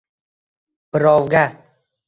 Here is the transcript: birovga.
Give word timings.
birovga. 0.95 1.47